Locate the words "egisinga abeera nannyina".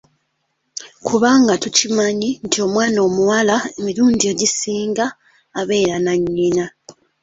4.31-6.65